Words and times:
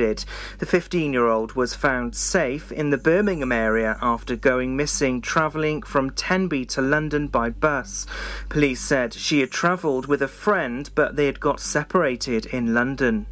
The 0.00 0.66
15 0.66 1.12
year 1.12 1.26
old 1.26 1.52
was 1.52 1.74
found 1.74 2.14
safe 2.14 2.72
in 2.72 2.88
the 2.88 2.96
Birmingham 2.96 3.52
area 3.52 3.98
after 4.00 4.34
going 4.34 4.74
missing 4.74 5.20
travelling 5.20 5.82
from 5.82 6.10
Tenby 6.10 6.64
to 6.66 6.80
London 6.80 7.28
by 7.28 7.50
bus. 7.50 8.06
Police 8.48 8.80
said 8.80 9.12
she 9.12 9.40
had 9.40 9.50
travelled 9.50 10.06
with 10.06 10.22
a 10.22 10.28
friend, 10.28 10.88
but 10.94 11.16
they 11.16 11.26
had 11.26 11.38
got 11.38 11.60
separated 11.60 12.46
in 12.46 12.72
London. 12.72 13.26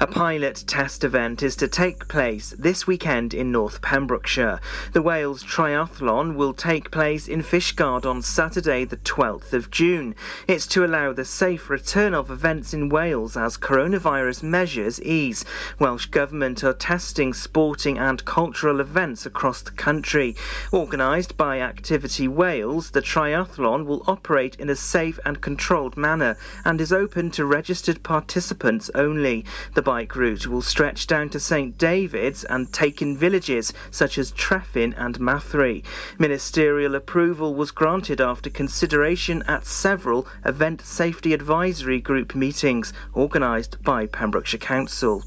A 0.00 0.06
pilot 0.06 0.62
test 0.68 1.02
event 1.02 1.42
is 1.42 1.56
to 1.56 1.66
take 1.66 2.06
place 2.06 2.54
this 2.56 2.86
weekend 2.86 3.34
in 3.34 3.50
North 3.50 3.82
Pembrokeshire. 3.82 4.60
The 4.92 5.02
Wales 5.02 5.42
Triathlon 5.42 6.36
will 6.36 6.54
take 6.54 6.92
place 6.92 7.26
in 7.26 7.42
Fishguard 7.42 8.06
on 8.06 8.22
Saturday, 8.22 8.84
the 8.84 8.98
12th 8.98 9.52
of 9.52 9.72
June. 9.72 10.14
It's 10.46 10.68
to 10.68 10.84
allow 10.84 11.12
the 11.12 11.24
safe 11.24 11.68
return 11.68 12.14
of 12.14 12.30
events 12.30 12.72
in 12.72 12.88
Wales 12.88 13.36
as 13.36 13.58
coronavirus 13.58 14.44
measures 14.44 15.02
ease. 15.02 15.44
Welsh 15.80 16.06
Government 16.06 16.62
are 16.62 16.74
testing 16.74 17.34
sporting 17.34 17.98
and 17.98 18.24
cultural 18.24 18.78
events 18.78 19.26
across 19.26 19.62
the 19.62 19.72
country. 19.72 20.36
Organised 20.72 21.36
by 21.36 21.58
Activity 21.58 22.28
Wales, 22.28 22.92
the 22.92 23.02
triathlon 23.02 23.84
will 23.84 24.04
operate 24.06 24.54
in 24.60 24.70
a 24.70 24.76
safe 24.76 25.18
and 25.24 25.40
controlled 25.40 25.96
manner 25.96 26.36
and 26.64 26.80
is 26.80 26.92
open 26.92 27.32
to 27.32 27.44
registered 27.44 28.04
participants 28.04 28.92
only. 28.94 29.44
The 29.74 29.87
bike 29.88 30.16
route 30.16 30.46
will 30.46 30.60
stretch 30.60 31.06
down 31.06 31.30
to 31.30 31.40
St 31.40 31.78
David's 31.78 32.44
and 32.44 32.70
take 32.74 33.00
in 33.00 33.16
villages 33.16 33.72
such 33.90 34.18
as 34.18 34.32
Trefin 34.32 34.92
and 34.98 35.18
Mathry. 35.18 35.82
Ministerial 36.18 36.94
approval 36.94 37.54
was 37.54 37.70
granted 37.70 38.20
after 38.20 38.50
consideration 38.50 39.42
at 39.44 39.64
several 39.64 40.28
event 40.44 40.82
safety 40.82 41.32
advisory 41.32 42.02
group 42.02 42.34
meetings 42.34 42.92
organised 43.16 43.82
by 43.82 44.04
Pembrokeshire 44.04 44.60
Council. 44.60 45.24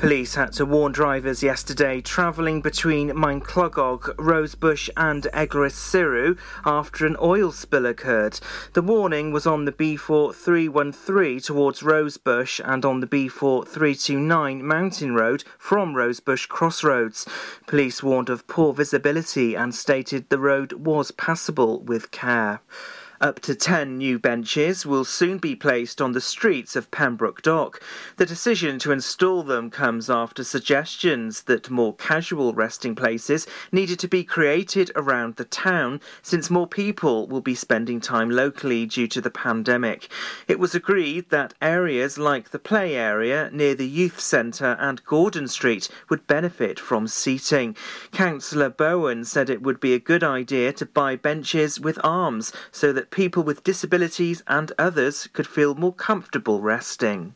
Police 0.00 0.34
had 0.34 0.54
to 0.54 0.64
warn 0.64 0.92
drivers 0.92 1.42
yesterday 1.42 2.00
travelling 2.00 2.62
between 2.62 3.10
Maenclochog, 3.10 4.14
Rosebush 4.16 4.88
and 4.96 5.24
Eglwyswrw 5.34 6.38
after 6.64 7.04
an 7.04 7.18
oil 7.20 7.52
spill 7.52 7.84
occurred. 7.84 8.40
The 8.72 8.80
warning 8.80 9.30
was 9.30 9.46
on 9.46 9.66
the 9.66 9.72
B4 9.72 10.34
313 10.34 11.40
towards 11.40 11.82
Rosebush 11.82 12.62
and 12.64 12.82
on 12.86 13.00
the 13.00 13.06
B4 13.06 13.68
329 13.68 14.66
Mountain 14.66 15.14
Road 15.14 15.44
from 15.58 15.94
Rosebush 15.94 16.46
Crossroads. 16.46 17.28
Police 17.66 18.02
warned 18.02 18.30
of 18.30 18.46
poor 18.46 18.72
visibility 18.72 19.54
and 19.54 19.74
stated 19.74 20.30
the 20.30 20.38
road 20.38 20.72
was 20.72 21.10
passable 21.10 21.82
with 21.82 22.10
care. 22.10 22.62
Up 23.22 23.38
to 23.40 23.54
10 23.54 23.98
new 23.98 24.18
benches 24.18 24.86
will 24.86 25.04
soon 25.04 25.36
be 25.36 25.54
placed 25.54 26.00
on 26.00 26.12
the 26.12 26.22
streets 26.22 26.74
of 26.74 26.90
Pembroke 26.90 27.42
Dock. 27.42 27.82
The 28.16 28.24
decision 28.24 28.78
to 28.78 28.92
install 28.92 29.42
them 29.42 29.68
comes 29.68 30.08
after 30.08 30.42
suggestions 30.42 31.42
that 31.42 31.68
more 31.68 31.94
casual 31.94 32.54
resting 32.54 32.94
places 32.94 33.46
needed 33.70 33.98
to 33.98 34.08
be 34.08 34.24
created 34.24 34.90
around 34.96 35.36
the 35.36 35.44
town 35.44 36.00
since 36.22 36.48
more 36.48 36.66
people 36.66 37.26
will 37.26 37.42
be 37.42 37.54
spending 37.54 38.00
time 38.00 38.30
locally 38.30 38.86
due 38.86 39.06
to 39.08 39.20
the 39.20 39.30
pandemic. 39.30 40.08
It 40.48 40.58
was 40.58 40.74
agreed 40.74 41.28
that 41.28 41.52
areas 41.60 42.16
like 42.16 42.48
the 42.48 42.58
play 42.58 42.96
area 42.96 43.50
near 43.52 43.74
the 43.74 43.86
youth 43.86 44.18
centre 44.18 44.78
and 44.80 45.04
Gordon 45.04 45.46
Street 45.46 45.90
would 46.08 46.26
benefit 46.26 46.80
from 46.80 47.06
seating. 47.06 47.76
Councillor 48.12 48.70
Bowen 48.70 49.26
said 49.26 49.50
it 49.50 49.60
would 49.60 49.78
be 49.78 49.92
a 49.92 49.98
good 49.98 50.24
idea 50.24 50.72
to 50.72 50.86
buy 50.86 51.16
benches 51.16 51.78
with 51.78 51.98
arms 52.02 52.50
so 52.72 52.94
that 52.94 53.09
people 53.10 53.42
with 53.42 53.64
disabilities 53.64 54.42
and 54.46 54.72
others 54.78 55.28
could 55.32 55.46
feel 55.46 55.74
more 55.74 55.92
comfortable 55.92 56.60
resting. 56.60 57.34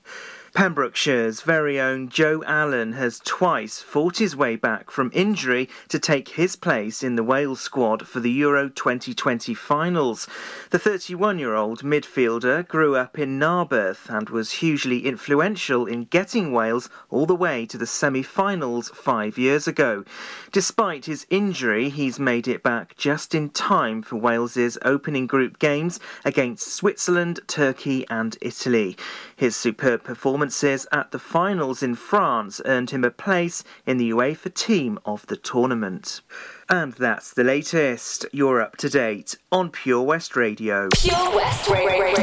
Pembrokeshire's 0.54 1.40
very 1.40 1.80
own 1.80 2.08
Joe 2.08 2.44
Allen 2.46 2.92
has 2.92 3.20
twice 3.24 3.80
fought 3.80 4.18
his 4.18 4.36
way 4.36 4.54
back 4.54 4.88
from 4.88 5.10
injury 5.12 5.68
to 5.88 5.98
take 5.98 6.28
his 6.28 6.54
place 6.54 7.02
in 7.02 7.16
the 7.16 7.24
Wales 7.24 7.60
squad 7.60 8.06
for 8.06 8.20
the 8.20 8.30
Euro 8.30 8.68
2020 8.68 9.52
finals. 9.52 10.28
The 10.70 10.78
31 10.78 11.40
year 11.40 11.54
old 11.54 11.82
midfielder 11.82 12.68
grew 12.68 12.94
up 12.94 13.18
in 13.18 13.36
Narberth 13.36 14.08
and 14.08 14.30
was 14.30 14.52
hugely 14.52 15.04
influential 15.04 15.86
in 15.86 16.04
getting 16.04 16.52
Wales 16.52 16.88
all 17.10 17.26
the 17.26 17.34
way 17.34 17.66
to 17.66 17.76
the 17.76 17.84
semi 17.84 18.22
finals 18.22 18.90
five 18.90 19.36
years 19.36 19.66
ago. 19.66 20.04
Despite 20.52 21.06
his 21.06 21.26
injury, 21.30 21.88
he's 21.88 22.20
made 22.20 22.46
it 22.46 22.62
back 22.62 22.96
just 22.96 23.34
in 23.34 23.50
time 23.50 24.02
for 24.02 24.14
Wales's 24.14 24.78
opening 24.84 25.26
group 25.26 25.58
games 25.58 25.98
against 26.24 26.68
Switzerland, 26.68 27.40
Turkey, 27.48 28.06
and 28.08 28.38
Italy. 28.40 28.96
His 29.34 29.56
superb 29.56 30.04
performances 30.44 30.86
at 30.92 31.10
the 31.10 31.18
finals 31.18 31.82
in 31.82 31.94
France 31.94 32.60
earned 32.66 32.90
him 32.90 33.02
a 33.02 33.10
place 33.10 33.64
in 33.86 33.96
the 33.96 34.10
UEFA 34.10 34.52
team 34.52 34.98
of 35.06 35.26
the 35.26 35.36
tournament. 35.38 36.20
And 36.68 36.92
that's 36.92 37.32
the 37.32 37.44
latest. 37.44 38.26
You're 38.30 38.60
up 38.60 38.76
to 38.78 38.90
date 38.90 39.36
on 39.50 39.70
Pure 39.70 40.02
West 40.02 40.36
Radio. 40.36 40.90
Pure 40.94 41.34
West 41.34 41.70
Radio. 41.70 42.14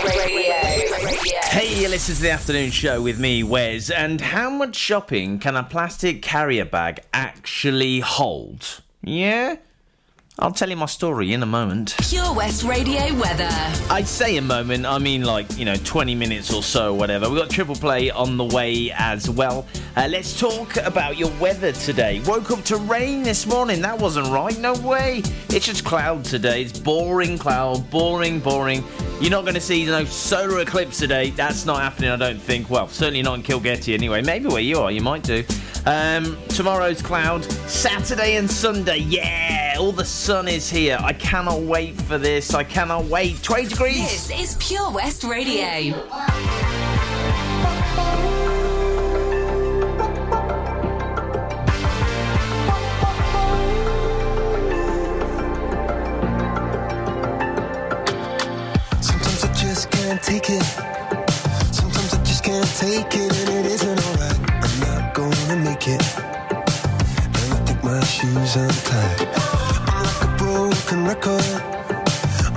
Hey, 1.49 1.81
you 1.81 1.89
listen 1.89 2.15
to 2.15 2.21
the 2.21 2.29
afternoon 2.29 2.69
show 2.69 3.01
with 3.01 3.19
me, 3.19 3.41
Wes. 3.41 3.89
And 3.89 4.21
how 4.21 4.51
much 4.51 4.75
shopping 4.75 5.39
can 5.39 5.55
a 5.55 5.63
plastic 5.63 6.21
carrier 6.21 6.65
bag 6.65 6.99
actually 7.13 8.01
hold? 8.01 8.81
Yeah? 9.01 9.55
I'll 10.43 10.51
tell 10.51 10.71
you 10.71 10.75
my 10.75 10.87
story 10.87 11.33
in 11.33 11.43
a 11.43 11.45
moment. 11.45 11.93
Pure 11.99 12.33
West 12.33 12.63
Radio 12.63 13.13
weather. 13.13 13.47
I 13.91 14.01
say 14.03 14.37
a 14.37 14.41
moment, 14.41 14.87
I 14.87 14.97
mean 14.97 15.23
like, 15.23 15.55
you 15.55 15.65
know, 15.65 15.75
20 15.75 16.15
minutes 16.15 16.51
or 16.51 16.63
so, 16.63 16.95
whatever. 16.95 17.29
We've 17.29 17.37
got 17.37 17.51
triple 17.51 17.75
play 17.75 18.09
on 18.09 18.37
the 18.37 18.45
way 18.45 18.91
as 18.97 19.29
well. 19.29 19.67
Uh, 19.95 20.07
let's 20.09 20.39
talk 20.39 20.77
about 20.77 21.15
your 21.15 21.29
weather 21.39 21.71
today. 21.73 22.21
Woke 22.25 22.49
up 22.49 22.63
to 22.63 22.77
rain 22.77 23.21
this 23.21 23.45
morning. 23.45 23.83
That 23.83 23.99
wasn't 23.99 24.29
right. 24.29 24.57
No 24.57 24.73
way. 24.73 25.21
It's 25.49 25.67
just 25.67 25.85
cloud 25.85 26.25
today. 26.25 26.63
It's 26.63 26.79
boring 26.79 27.37
cloud. 27.37 27.87
Boring, 27.91 28.39
boring. 28.39 28.83
You're 29.19 29.29
not 29.29 29.43
going 29.43 29.53
to 29.53 29.61
see 29.61 29.85
no 29.85 30.05
solar 30.05 30.61
eclipse 30.61 30.97
today. 30.97 31.29
That's 31.29 31.67
not 31.67 31.81
happening, 31.81 32.09
I 32.09 32.15
don't 32.15 32.41
think. 32.41 32.67
Well, 32.67 32.87
certainly 32.87 33.21
not 33.21 33.35
in 33.35 33.43
Kilgetty 33.43 33.93
anyway. 33.93 34.23
Maybe 34.23 34.47
where 34.47 34.59
you 34.59 34.79
are, 34.79 34.91
you 34.91 35.01
might 35.01 35.21
do. 35.21 35.43
Um, 35.85 36.37
tomorrow's 36.49 37.01
cloud. 37.01 37.43
Saturday 37.67 38.35
and 38.35 38.49
Sunday. 38.49 38.97
Yeah, 38.97 39.75
all 39.79 39.91
the 39.91 40.05
sun 40.05 40.47
is 40.47 40.69
here. 40.69 40.97
I 41.01 41.13
cannot 41.13 41.61
wait 41.61 41.99
for 41.99 42.17
this. 42.17 42.53
I 42.53 42.63
cannot 42.63 43.05
wait. 43.05 43.41
20 43.41 43.69
degrees. 43.69 44.27
This 44.27 44.51
is 44.51 44.55
Pure 44.59 44.91
West 44.91 45.23
Radio. 45.23 45.93
Sometimes 59.01 59.43
I 59.43 59.53
just 59.53 59.89
can't 59.89 60.21
take 60.21 60.49
it. 60.49 60.63
Sometimes 61.73 62.13
I 62.13 62.23
just 62.23 62.43
can't 62.43 62.67
take 62.77 63.07
it, 63.15 63.15
and 63.15 63.49
it 63.49 63.65
isn't 63.65 63.80
alright. 63.80 63.80
I'm 63.80 63.80
not 63.80 63.80
it. 65.87 66.01
And 67.37 67.53
I 67.53 67.59
think 67.65 67.83
my 67.83 68.03
shoes 68.03 68.55
untied. 68.55 69.27
I'm 69.87 70.03
like 70.03 70.21
a 70.23 70.31
broken 70.37 71.05
record. 71.05 71.43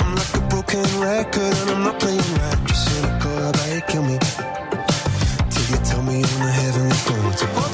I'm 0.01 0.15
like 0.15 0.35
a 0.35 0.41
broken 0.49 0.85
record, 1.01 1.55
and 1.61 1.71
I'm 1.71 1.85
not 1.85 2.01
playing 2.01 2.19
right. 2.19 2.59
You're 2.67 2.77
cynical 2.77 3.49
about 3.49 3.69
it, 3.69 3.87
kill 3.87 4.03
me. 4.03 4.19
Till 5.51 5.67
you 5.71 5.79
tell 5.85 6.03
me 6.03 6.17
on 6.17 6.41
the 6.47 6.53
heavenly 6.53 6.97
phone 7.07 7.74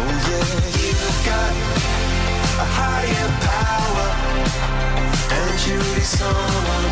Oh 0.00 0.10
yeah, 0.30 0.48
you've 0.78 1.20
got 1.26 1.52
a 2.64 2.66
higher 2.78 3.30
power, 3.48 4.08
and 5.38 5.66
you 5.66 5.80
someone? 6.02 6.86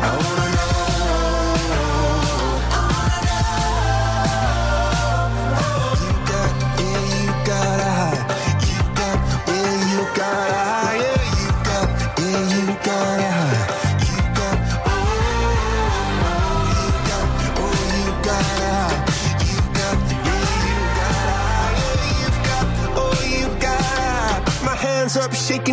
I 0.00 0.10
wanna 0.16 0.56
know. 0.56 0.87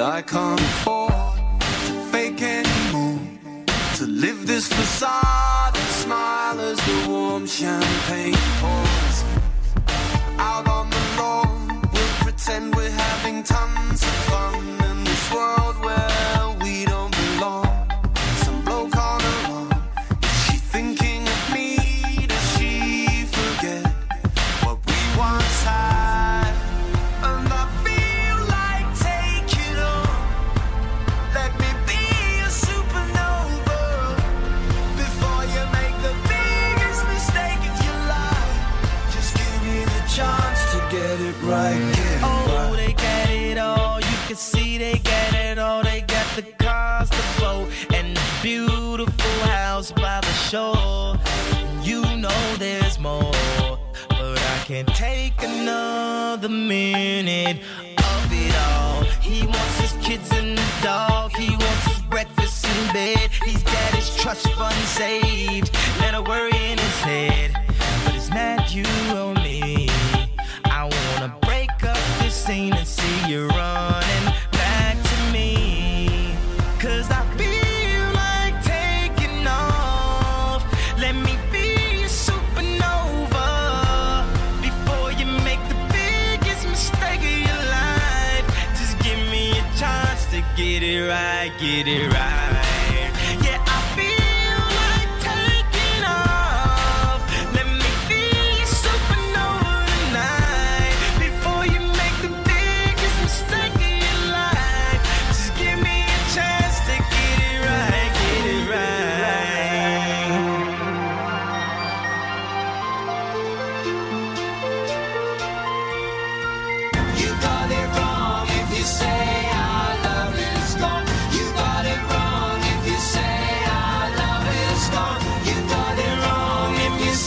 I 0.00 0.22
can't. 0.22 1.09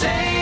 say 0.04 0.33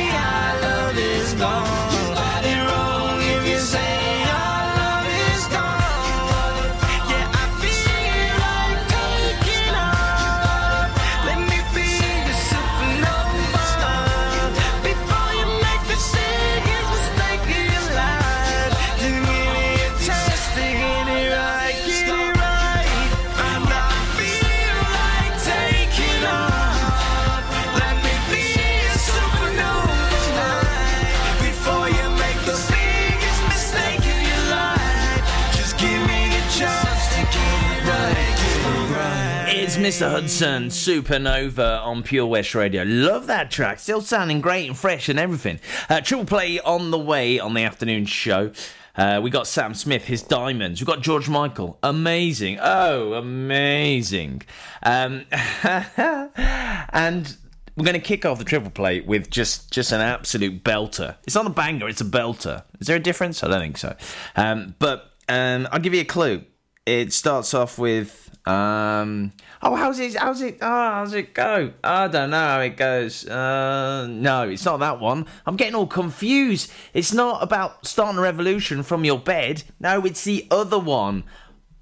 Mr. 39.91 40.10
Hudson, 40.10 40.67
Supernova 40.69 41.83
on 41.83 42.01
Pure 42.01 42.27
West 42.27 42.55
Radio. 42.55 42.83
Love 42.83 43.27
that 43.27 43.51
track. 43.51 43.77
Still 43.77 44.00
sounding 44.00 44.39
great 44.39 44.65
and 44.65 44.77
fresh 44.77 45.10
and 45.10 45.19
everything. 45.19 45.60
Uh, 45.89 46.00
triple 46.00 46.24
play 46.24 46.62
on 46.62 46.91
the 46.91 46.98
way 46.98 47.39
on 47.41 47.53
the 47.55 47.63
afternoon 47.63 48.05
show. 48.05 48.53
Uh, 48.95 49.19
we 49.21 49.29
got 49.29 49.48
Sam 49.48 49.74
Smith, 49.74 50.05
his 50.05 50.24
diamonds. 50.24 50.79
We 50.79 50.86
got 50.86 51.01
George 51.01 51.27
Michael, 51.27 51.77
amazing. 51.83 52.57
Oh, 52.62 53.15
amazing. 53.15 54.43
Um, 54.81 55.25
and 55.62 57.36
we're 57.75 57.83
going 57.83 57.93
to 57.93 58.00
kick 58.00 58.25
off 58.25 58.39
the 58.39 58.45
triple 58.45 58.71
play 58.71 59.01
with 59.01 59.29
just 59.29 59.74
just 59.74 59.91
an 59.91 60.00
absolute 60.00 60.63
belter. 60.63 61.17
It's 61.25 61.36
not 61.36 61.48
a 61.48 61.50
banger, 61.50 61.89
it's 61.89 62.00
a 62.00 62.05
belter. 62.05 62.63
Is 62.79 62.88
there 62.88 62.95
a 62.95 63.01
difference? 63.01 63.43
I 63.43 63.50
don't 63.50 63.60
think 63.60 63.77
so. 63.77 63.98
Um, 64.38 64.74
but 64.79 65.12
um, 65.27 65.67
I'll 65.69 65.81
give 65.81 65.93
you 65.93 66.01
a 66.01 66.05
clue. 66.05 66.45
It 66.86 67.12
starts 67.12 67.53
off 67.53 67.77
with 67.77 68.30
um. 68.45 69.33
Oh, 69.62 69.75
how's 69.75 70.00
it? 70.00 70.15
How's 70.15 70.41
it? 70.41 70.57
Oh, 70.62 70.67
how's 70.67 71.13
it 71.13 71.33
go? 71.33 71.74
I 71.83 72.07
don't 72.07 72.31
know 72.31 72.38
how 72.38 72.60
it 72.62 72.75
goes. 72.77 73.27
Uh, 73.27 74.07
no, 74.10 74.50
it's 74.50 74.65
not 74.65 74.79
that 74.79 75.00
one. 75.00 75.27
I'm 75.45 75.55
getting 75.55 75.75
all 75.75 75.88
confused. 75.88 76.71
It's 76.93 77.13
not 77.13 77.43
about 77.43 77.86
starting 77.86 78.17
a 78.17 78.21
revolution 78.21 78.81
from 78.81 79.05
your 79.05 79.19
bed. 79.19 79.63
No, 79.79 80.03
it's 80.05 80.24
the 80.24 80.48
other 80.50 80.79
one. 80.79 81.24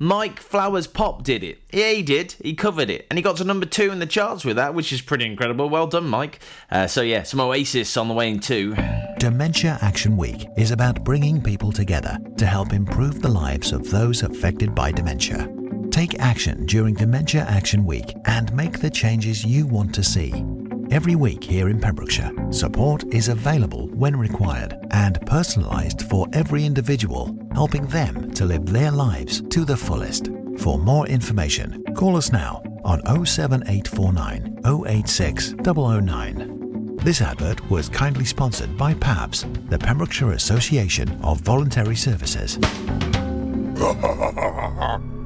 Mike 0.02 0.40
Flowers 0.40 0.88
Pop 0.88 1.24
did 1.24 1.44
it. 1.44 1.60
Yeah, 1.74 1.92
he 1.92 2.02
did. 2.02 2.34
He 2.42 2.54
covered 2.54 2.90
it, 2.90 3.06
and 3.10 3.18
he 3.18 3.22
got 3.24 3.36
to 3.38 3.44
number 3.44 3.66
two 3.66 3.92
in 3.92 4.00
the 4.00 4.06
charts 4.06 4.46
with 4.46 4.56
that, 4.56 4.74
which 4.74 4.94
is 4.94 5.02
pretty 5.02 5.26
incredible. 5.26 5.70
Well 5.70 5.88
done, 5.88 6.08
Mike. 6.08 6.40
Uh, 6.72 6.88
so 6.88 7.02
yeah, 7.02 7.24
some 7.24 7.42
Oasis 7.42 7.98
on 7.98 8.08
the 8.08 8.14
way 8.14 8.30
in 8.30 8.40
too. 8.40 8.76
Dementia 9.18 9.78
Action 9.82 10.16
Week 10.16 10.48
is 10.58 10.72
about 10.72 11.04
bringing 11.04 11.42
people 11.42 11.74
together 11.74 12.18
to 12.38 12.46
help 12.46 12.72
improve 12.72 13.22
the 13.22 13.30
lives 13.30 13.74
of 13.74 13.90
those 13.92 14.24
affected 14.24 14.74
by 14.74 14.90
dementia. 14.94 15.54
Take 16.00 16.22
action 16.22 16.66
during 16.66 16.94
Dementia 16.94 17.42
Action 17.50 17.86
Week 17.86 18.16
and 18.24 18.54
make 18.54 18.80
the 18.80 18.90
changes 18.90 19.44
you 19.44 19.68
want 19.68 19.94
to 19.96 20.02
see. 20.02 20.32
Every 20.92 21.18
week 21.18 21.44
here 21.44 21.68
in 21.68 21.78
Pembrokeshire, 21.78 22.32
support 22.52 23.04
is 23.14 23.28
available 23.28 23.88
when 23.88 24.16
required 24.16 24.78
and 24.92 25.20
personalised 25.26 26.10
for 26.10 26.26
every 26.32 26.64
individual, 26.64 27.38
helping 27.54 27.86
them 27.88 28.32
to 28.32 28.46
live 28.46 28.66
their 28.68 28.92
lives 28.92 29.42
to 29.50 29.66
the 29.66 29.76
fullest. 29.76 30.30
For 30.60 30.80
more 30.80 31.06
information, 31.08 31.84
call 31.98 32.16
us 32.16 32.32
now 32.32 32.64
on 32.86 33.02
07849 33.26 34.62
086 34.88 35.54
009. 35.66 36.96
This 37.04 37.22
advert 37.22 37.70
was 37.70 37.90
kindly 37.90 38.24
sponsored 38.24 38.78
by 38.78 38.94
PAVS, 38.94 39.70
the 39.70 39.78
Pembrokeshire 39.78 40.32
Association 40.32 41.10
of 41.24 41.42
Voluntary 41.42 41.98
Services. 41.98 42.58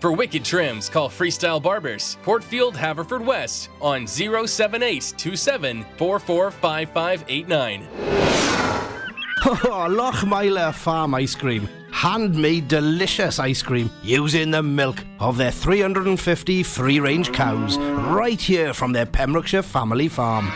For 0.00 0.12
wicked 0.12 0.44
trims, 0.44 0.88
call 0.90 1.08
Freestyle 1.08 1.62
Barbers, 1.62 2.18
Portfield, 2.22 2.74
Haverfordwest 2.74 3.68
on 3.80 4.06
07827 4.06 5.84
445589. 5.96 7.88
Oh, 9.48 9.86
Lochmeyler 9.88 10.74
Farm 10.74 11.14
Ice 11.14 11.36
Cream. 11.36 11.68
Handmade 11.92 12.66
delicious 12.66 13.38
ice 13.38 13.62
cream 13.62 13.88
using 14.02 14.50
the 14.50 14.62
milk 14.62 15.04
of 15.20 15.36
their 15.36 15.52
350 15.52 16.64
free 16.64 16.98
range 16.98 17.32
cows 17.32 17.78
right 17.78 18.40
here 18.40 18.74
from 18.74 18.92
their 18.92 19.06
Pembrokeshire 19.06 19.62
family 19.62 20.08
farm. 20.08 20.50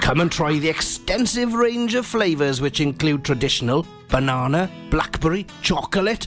Come 0.00 0.20
and 0.20 0.32
try 0.32 0.58
the 0.58 0.68
extensive 0.68 1.52
range 1.52 1.94
of 1.94 2.06
flavours 2.06 2.62
which 2.62 2.80
include 2.80 3.22
traditional 3.22 3.86
banana, 4.08 4.70
blackberry, 4.88 5.46
chocolate, 5.60 6.26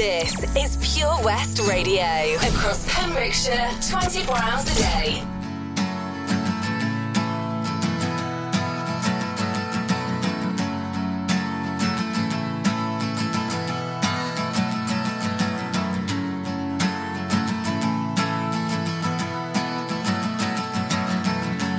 This 0.00 0.32
is 0.56 0.94
Pure 0.94 1.18
West 1.22 1.60
Radio. 1.68 2.00
Across 2.36 2.88
Pembrokeshire, 2.88 3.68
24 3.86 4.34
hours 4.34 4.64
a 4.64 4.74
day. 4.74 5.22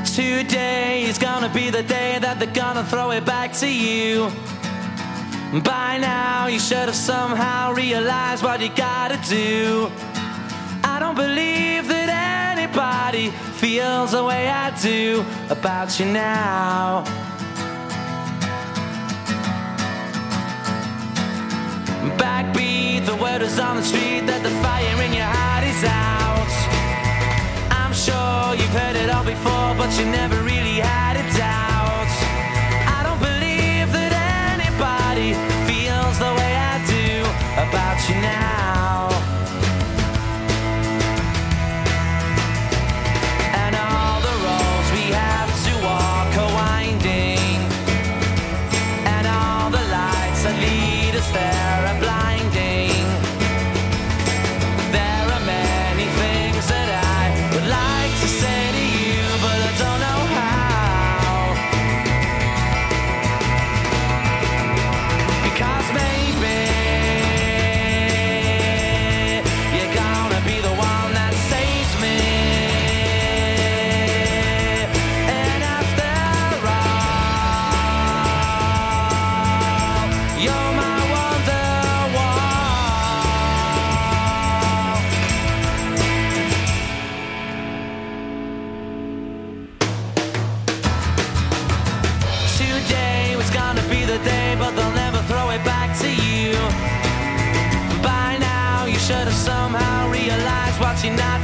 Today 0.06 1.06
is 1.06 1.18
gonna 1.18 1.50
be 1.52 1.72
the 1.72 1.82
day 1.82 2.20
that 2.20 2.38
they're 2.38 2.54
gonna 2.54 2.84
throw 2.84 3.10
it 3.10 3.26
back 3.26 3.52
to 3.54 3.68
you. 3.68 4.32
By 5.52 5.98
now, 5.98 6.48
you 6.48 6.60
should 6.60 6.88
have 6.88 6.96
somehow 6.96 7.74
realized 7.74 8.42
what 8.42 8.62
you 8.62 8.70
gotta 8.70 9.20
do. 9.28 9.92
I 10.82 10.98
don't 10.98 11.16
believe 11.16 11.90
that 11.90 12.56
anybody 12.56 13.32
feels 13.60 14.14
the 14.14 14.24
way 14.24 14.48
I 14.48 14.72
do 14.80 15.26
about 15.50 16.00
you 16.00 16.06
now. 16.06 17.04
Backbeat, 22.16 23.06
the 23.06 23.18
word 23.18 23.42
is 23.42 23.60
on 23.60 23.76
the 23.76 23.84
street 23.84 24.22
that 24.28 24.44
the 24.44 24.52
fire 24.64 25.02
in 25.04 25.12
your 25.12 25.26
heart 25.26 25.66
is 25.66 25.84
out. 25.84 26.52
I'm 27.76 27.92
sure 27.92 28.56
you've 28.56 28.74
heard 28.80 28.96
it 28.96 29.10
all 29.10 29.26
before, 29.26 29.76
but 29.76 29.92
you 30.00 30.06
never 30.06 30.42
really 30.44 30.80
had 30.80 31.11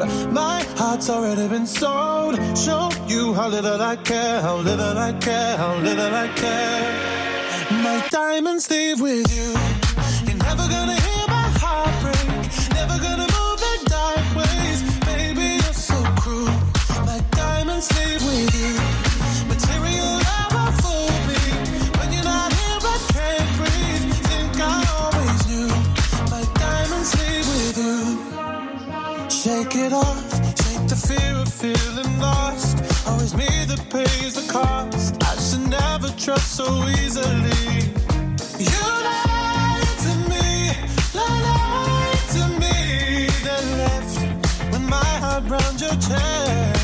My 0.00 0.62
heart's 0.76 1.10
already 1.10 1.48
been 1.48 1.66
sold. 1.66 2.36
Show 2.56 2.90
you 3.08 3.34
how 3.34 3.48
little 3.48 3.80
I 3.80 3.96
care, 3.96 4.40
how 4.40 4.56
little 4.56 4.96
I 4.96 5.12
care, 5.12 5.56
how 5.56 5.74
little 5.76 6.14
I 6.14 6.28
care. 6.28 7.82
My 7.82 8.06
diamonds 8.10 8.70
leave 8.70 9.00
with 9.00 9.28
you. 9.36 9.50
You're 10.26 10.38
never 10.38 10.66
gonna 10.68 10.98
hear 11.06 11.24
my 11.28 11.48
heart 11.62 11.94
break. 12.02 12.28
Never 12.72 12.98
gonna 13.06 13.28
move 13.36 13.58
the 13.66 13.74
dark 13.90 14.26
ways. 14.34 14.82
Baby, 15.04 15.60
you're 15.62 15.74
so 15.74 15.98
cruel. 16.20 16.54
My 17.04 17.20
diamonds 17.32 17.88
leave 17.98 18.22
with 18.24 18.54
you. 18.62 18.91
Always 33.06 33.34
me 33.34 33.46
that 33.66 33.84
pays 33.90 34.34
the 34.34 34.52
cost. 34.52 35.16
I 35.22 35.34
should 35.40 35.68
never 35.68 36.08
trust 36.16 36.56
so 36.56 36.66
easily. 36.88 37.90
You 38.58 38.82
lied 39.08 39.98
to 40.06 40.12
me, 40.30 40.70
lied 41.12 42.24
to 42.36 42.42
me. 42.62 43.26
Then 43.42 43.78
left 43.78 44.20
with 44.72 44.82
my 44.88 45.04
heart 45.22 45.44
round 45.48 45.80
your 45.80 45.96
chest. 45.96 46.81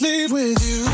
Leave 0.00 0.32
with 0.32 0.66
you. 0.66 0.93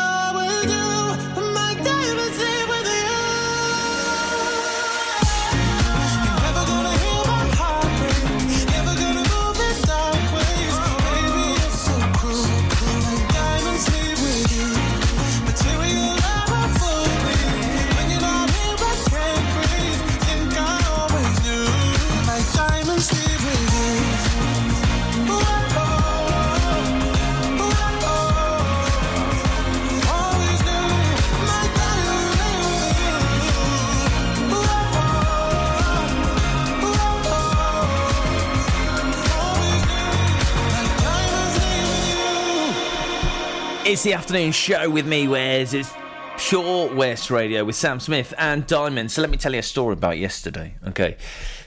It's 43.91 44.03
the 44.03 44.13
afternoon 44.13 44.53
show 44.53 44.89
with 44.89 45.05
me, 45.05 45.27
Wes. 45.27 45.73
It's 45.73 45.91
Pure 46.37 46.95
West 46.95 47.29
Radio 47.29 47.65
with 47.65 47.75
Sam 47.75 47.99
Smith 47.99 48.33
and 48.37 48.65
Diamond. 48.65 49.11
So 49.11 49.19
let 49.19 49.29
me 49.29 49.35
tell 49.35 49.51
you 49.51 49.59
a 49.59 49.63
story 49.63 49.91
about 49.91 50.17
yesterday. 50.17 50.75
Okay. 50.87 51.17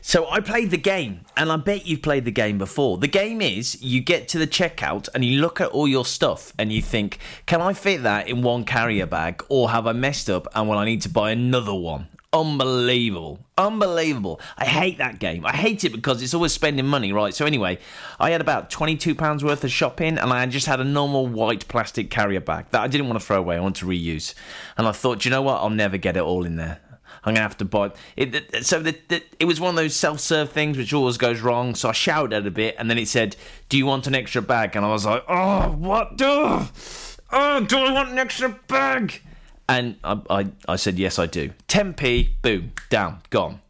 So 0.00 0.26
I 0.30 0.40
played 0.40 0.70
the 0.70 0.78
game, 0.78 1.20
and 1.37 1.52
I 1.52 1.56
bet 1.56 1.84
you've 1.84 2.00
played 2.00 2.24
the 2.24 2.30
game 2.30 2.56
before. 2.56 2.96
The 2.96 3.08
game 3.08 3.42
is 3.42 3.82
you 3.82 4.00
get 4.00 4.26
to 4.28 4.38
the 4.38 4.46
checkout 4.46 5.10
and 5.14 5.22
you 5.22 5.42
look 5.42 5.60
at 5.60 5.68
all 5.68 5.87
your 5.87 6.06
stuff 6.06 6.54
and 6.58 6.72
you 6.72 6.80
think, 6.80 7.18
can 7.44 7.60
I 7.60 7.74
fit 7.74 8.04
that 8.04 8.26
in 8.26 8.40
one 8.40 8.64
carrier 8.64 9.04
bag, 9.04 9.44
or 9.50 9.68
have 9.68 9.87
I 9.87 9.92
messed 9.92 10.30
up 10.30 10.48
and 10.54 10.66
will 10.66 10.78
I 10.78 10.87
need 10.87 11.02
to 11.02 11.10
buy 11.10 11.30
another 11.30 11.74
one? 11.74 12.08
Unbelievable. 12.34 13.38
Unbelievable. 13.56 14.40
I 14.58 14.64
hate 14.64 14.98
that 14.98 15.20
game. 15.20 15.46
I 15.46 15.52
hate 15.52 15.84
it 15.84 15.90
because 15.90 16.20
it's 16.20 16.34
always 16.34 16.52
spending 16.52 16.84
money, 16.84 17.12
right? 17.12 17.32
So, 17.32 17.46
anyway, 17.46 17.78
I 18.18 18.30
had 18.30 18.40
about 18.40 18.70
£22 18.70 19.44
worth 19.44 19.62
of 19.62 19.70
shopping 19.70 20.18
and 20.18 20.32
I 20.32 20.44
just 20.46 20.66
had 20.66 20.80
a 20.80 20.84
normal 20.84 21.28
white 21.28 21.68
plastic 21.68 22.10
carrier 22.10 22.40
bag 22.40 22.66
that 22.72 22.80
I 22.80 22.88
didn't 22.88 23.06
want 23.06 23.20
to 23.20 23.24
throw 23.24 23.38
away. 23.38 23.56
I 23.56 23.60
want 23.60 23.76
to 23.76 23.86
reuse. 23.86 24.34
And 24.76 24.88
I 24.88 24.90
thought, 24.90 25.24
you 25.24 25.30
know 25.30 25.42
what? 25.42 25.60
I'll 25.60 25.70
never 25.70 25.96
get 25.96 26.16
it 26.16 26.24
all 26.24 26.44
in 26.44 26.56
there. 26.56 26.80
I'm 27.22 27.34
gonna 27.34 27.42
have 27.42 27.56
to 27.58 27.64
buy 27.64 27.92
it. 28.16 28.34
it 28.34 28.66
so 28.66 28.80
the, 28.80 28.98
the, 29.08 29.22
it 29.38 29.46
was 29.46 29.58
one 29.58 29.70
of 29.70 29.76
those 29.76 29.96
self-serve 29.96 30.50
things 30.50 30.76
which 30.76 30.92
always 30.92 31.16
goes 31.16 31.40
wrong. 31.40 31.74
So 31.74 31.88
I 31.88 31.92
shouted 31.92 32.46
a 32.46 32.50
bit, 32.50 32.74
and 32.78 32.90
then 32.90 32.98
it 32.98 33.08
said, 33.08 33.34
"Do 33.70 33.78
you 33.78 33.86
want 33.86 34.06
an 34.06 34.14
extra 34.14 34.42
bag?" 34.42 34.76
And 34.76 34.84
I 34.84 34.90
was 34.90 35.06
like, 35.06 35.24
"Oh, 35.26 35.70
what? 35.70 36.18
do? 36.18 36.26
Oh, 36.26 37.64
do 37.66 37.78
I 37.78 37.92
want 37.92 38.10
an 38.10 38.18
extra 38.18 38.50
bag?" 38.68 39.22
And 39.68 39.96
I, 40.05 40.20
I, 40.29 40.46
I 40.68 40.77
said, 40.77 40.98
"Yes, 40.98 41.18
I 41.18 41.27
do." 41.27 41.50
10p, 41.68 42.42
boom, 42.42 42.72
down, 42.90 43.20
gone. 43.31 43.61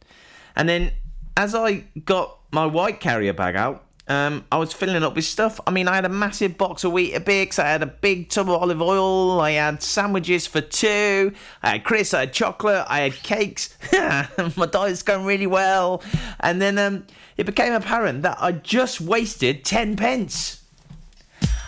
And 0.55 0.67
then 0.67 0.91
as 1.37 1.55
I 1.55 1.85
got 2.05 2.37
my 2.51 2.65
white 2.65 2.99
carrier 2.99 3.33
bag 3.33 3.55
out, 3.55 3.85
um, 4.07 4.45
I 4.51 4.57
was 4.57 4.71
filling 4.71 5.01
up 5.01 5.15
with 5.15 5.25
stuff. 5.25 5.59
I 5.65 5.71
mean, 5.71 5.87
I 5.87 5.95
had 5.95 6.05
a 6.05 6.09
massive 6.09 6.57
box 6.57 6.83
of 6.83 6.91
Weetabix, 6.91 7.57
I 7.57 7.69
had 7.69 7.81
a 7.81 7.87
big 7.87 8.29
tub 8.29 8.49
of 8.49 8.61
olive 8.61 8.81
oil, 8.81 9.41
I 9.41 9.51
had 9.51 9.81
sandwiches 9.81 10.45
for 10.45 10.61
two, 10.61 11.33
I 11.63 11.71
had 11.71 11.83
crisps, 11.83 12.13
I 12.13 12.19
had 12.21 12.33
chocolate, 12.33 12.85
I 12.87 12.99
had 12.99 13.13
cakes. 13.13 13.75
My 14.55 14.67
diet's 14.67 15.01
going 15.01 15.25
really 15.25 15.47
well. 15.47 16.03
And 16.39 16.61
then 16.61 16.77
um, 16.77 17.07
it 17.35 17.45
became 17.45 17.73
apparent 17.73 18.21
that 18.21 18.37
I 18.39 18.51
just 18.51 19.01
wasted 19.01 19.65
10 19.65 19.95
pence. 19.95 20.61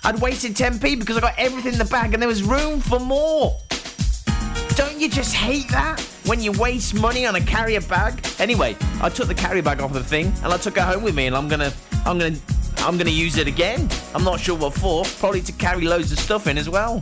I'd 0.03 0.21
wasted 0.21 0.53
10p 0.53 0.99
because 0.99 1.17
I 1.17 1.21
got 1.21 1.35
everything 1.37 1.73
in 1.73 1.79
the 1.79 1.85
bag 1.85 2.13
and 2.13 2.21
there 2.21 2.29
was 2.29 2.43
room 2.43 2.79
for 2.81 2.99
more. 2.99 3.57
Don't 4.75 4.99
you 4.99 5.09
just 5.09 5.33
hate 5.33 5.67
that? 5.69 5.99
When 6.25 6.41
you 6.41 6.51
waste 6.53 6.93
money 6.93 7.25
on 7.25 7.35
a 7.35 7.41
carrier 7.41 7.81
bag? 7.81 8.25
Anyway, 8.39 8.75
I 9.01 9.09
took 9.09 9.27
the 9.27 9.35
carrier 9.35 9.63
bag 9.63 9.81
off 9.81 9.93
the 9.93 10.03
thing 10.03 10.33
and 10.43 10.53
I 10.53 10.57
took 10.57 10.77
it 10.77 10.83
home 10.83 11.03
with 11.03 11.15
me 11.15 11.27
and 11.27 11.35
I'm 11.35 11.47
gonna 11.47 11.71
I'm 12.05 12.17
gonna 12.17 12.37
I'm 12.79 12.97
gonna 12.97 13.09
use 13.09 13.37
it 13.37 13.47
again. 13.47 13.89
I'm 14.13 14.23
not 14.23 14.39
sure 14.39 14.57
what 14.57 14.73
for. 14.73 15.03
Probably 15.19 15.41
to 15.41 15.51
carry 15.51 15.85
loads 15.85 16.11
of 16.11 16.19
stuff 16.19 16.47
in 16.47 16.57
as 16.57 16.69
well. 16.69 16.99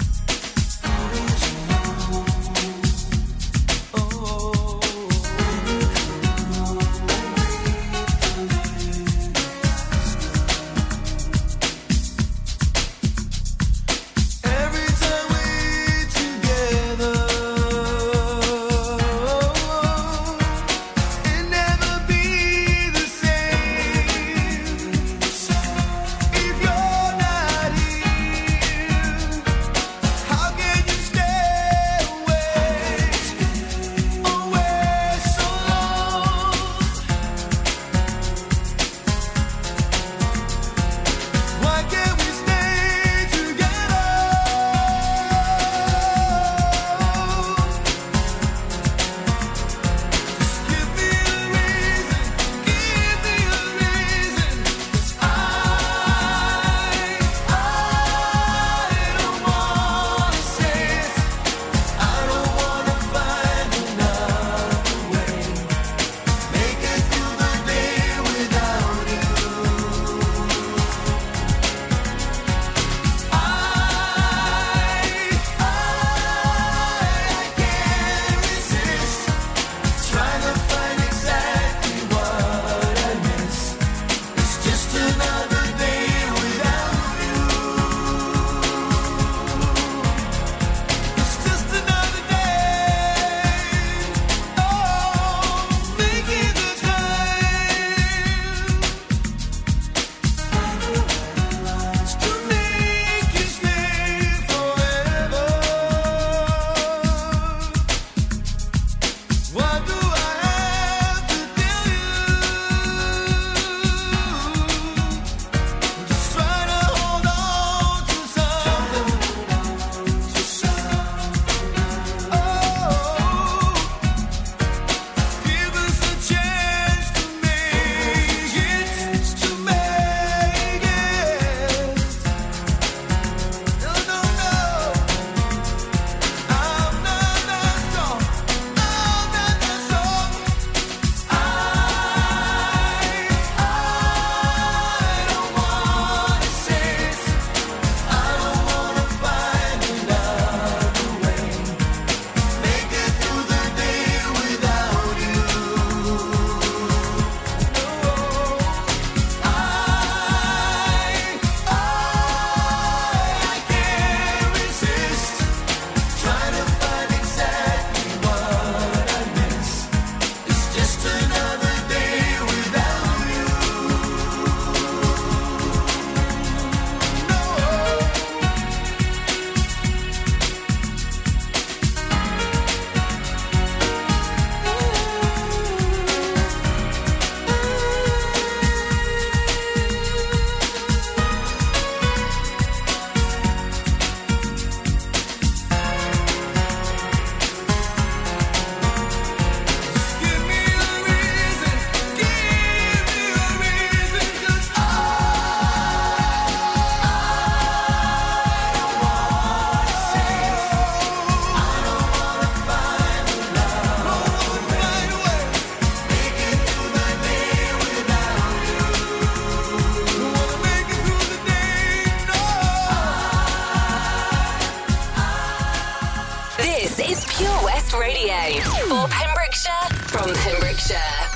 Train. 228.61 228.89
For 228.89 229.07
Pembrokeshire, 229.09 229.71
from 230.07 230.33
Pembrokeshire. 230.33 231.34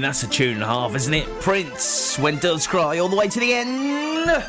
That's 0.00 0.22
a 0.22 0.28
tune 0.28 0.54
and 0.54 0.62
a 0.62 0.66
half, 0.66 0.94
isn't 0.94 1.12
it? 1.14 1.26
Prince, 1.40 2.18
When 2.18 2.38
Doves 2.38 2.66
Cry, 2.66 2.98
all 2.98 3.08
the 3.08 3.16
way 3.16 3.28
to 3.28 3.40
the 3.40 3.52
end. 3.52 4.44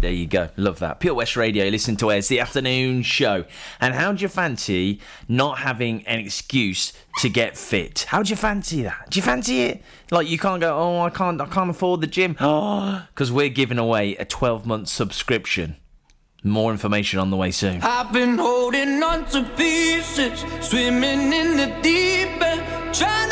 There 0.00 0.10
you 0.10 0.26
go. 0.26 0.48
Love 0.56 0.80
that. 0.80 0.98
Pure 0.98 1.14
West 1.14 1.36
Radio, 1.36 1.66
listen 1.68 1.94
to 1.96 2.10
us, 2.10 2.26
the 2.26 2.40
afternoon 2.40 3.02
show. 3.02 3.44
And 3.80 3.94
how 3.94 4.12
do 4.12 4.20
you 4.22 4.28
fancy 4.28 5.00
not 5.28 5.58
having 5.60 6.04
an 6.08 6.18
excuse 6.18 6.92
to 7.18 7.28
get 7.28 7.56
fit? 7.56 8.06
How 8.08 8.22
do 8.22 8.30
you 8.30 8.36
fancy 8.36 8.82
that? 8.82 9.10
Do 9.10 9.18
you 9.18 9.22
fancy 9.22 9.62
it? 9.62 9.82
Like 10.10 10.28
you 10.28 10.38
can't 10.38 10.60
go, 10.60 10.76
oh, 10.76 11.02
I 11.02 11.10
can't, 11.10 11.40
I 11.40 11.46
can't 11.46 11.70
afford 11.70 12.00
the 12.00 12.08
gym. 12.08 12.36
Oh, 12.40 13.06
because 13.14 13.30
we're 13.30 13.48
giving 13.48 13.78
away 13.78 14.16
a 14.16 14.24
12 14.24 14.66
month 14.66 14.88
subscription. 14.88 15.76
More 16.42 16.72
information 16.72 17.20
on 17.20 17.30
the 17.30 17.36
way 17.36 17.52
soon. 17.52 17.80
I've 17.82 18.12
been 18.12 18.38
holding 18.38 19.00
on 19.02 19.24
to 19.26 19.44
pieces, 19.56 20.44
swimming 20.60 21.32
in 21.32 21.56
the 21.56 21.78
deep 21.80 22.42
end, 22.42 22.92
trying 22.92 23.31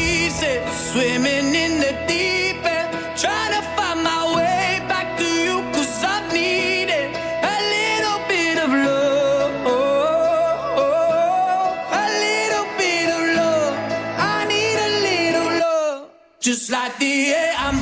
swimming 0.31 1.53
in 1.55 1.79
the 1.79 1.93
deep 2.07 2.63
end, 2.63 2.89
trying 3.17 3.53
to 3.55 3.61
find 3.75 4.03
my 4.03 4.35
way 4.35 4.79
back 4.87 5.17
to 5.17 5.25
you, 5.25 5.61
cause 5.73 6.03
I. 6.03 6.19
A 7.53 7.57
little 7.75 8.19
bit 8.27 8.57
of 8.65 8.69
love. 8.87 9.53
A 12.01 12.05
little 12.25 12.67
bit 12.79 13.07
of 13.17 13.23
love. 13.39 13.75
I 14.17 14.45
need 14.51 14.77
a 14.87 14.91
little 15.07 15.49
love. 15.59 16.09
Just 16.39 16.69
like 16.71 16.97
the 16.97 17.33
air 17.33 17.53
I'm 17.57 17.80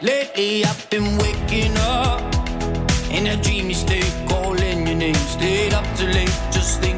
Lately 0.00 0.64
I've 0.64 0.88
been 0.90 1.18
waking 1.18 1.76
up 1.78 2.22
in 3.10 3.26
a 3.26 3.36
dreamy 3.42 3.74
state, 3.74 4.14
calling 4.28 4.86
your 4.86 4.94
name. 4.94 5.14
Stayed 5.16 5.74
up 5.74 5.84
too 5.96 6.06
late, 6.06 6.30
just 6.52 6.80
thinking 6.80 6.97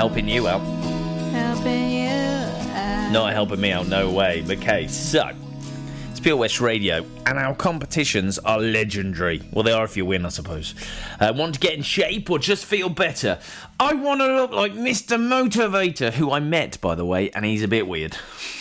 Helping 0.00 0.28
you 0.30 0.48
out. 0.48 0.60
Helping 1.30 1.90
you 1.90 2.08
out. 2.08 3.10
Not 3.12 3.34
helping 3.34 3.60
me 3.60 3.70
out, 3.70 3.86
no 3.86 4.10
way. 4.10 4.42
Okay, 4.48 4.88
so 4.88 5.30
it's 6.10 6.18
Pure 6.18 6.38
West 6.38 6.58
Radio, 6.58 7.04
and 7.26 7.38
our 7.38 7.54
competitions 7.54 8.38
are 8.38 8.58
legendary. 8.58 9.42
Well, 9.52 9.62
they 9.62 9.72
are 9.72 9.84
if 9.84 9.98
you 9.98 10.06
win, 10.06 10.24
I 10.24 10.30
suppose. 10.30 10.74
Uh, 11.20 11.34
want 11.36 11.52
to 11.56 11.60
get 11.60 11.74
in 11.74 11.82
shape 11.82 12.30
or 12.30 12.38
just 12.38 12.64
feel 12.64 12.88
better? 12.88 13.40
I 13.78 13.92
want 13.92 14.22
to 14.22 14.26
look 14.26 14.52
like 14.52 14.72
Mr. 14.72 15.20
Motivator, 15.20 16.14
who 16.14 16.32
I 16.32 16.40
met, 16.40 16.80
by 16.80 16.94
the 16.94 17.04
way, 17.04 17.30
and 17.32 17.44
he's 17.44 17.62
a 17.62 17.68
bit 17.68 17.86
weird. 17.86 18.16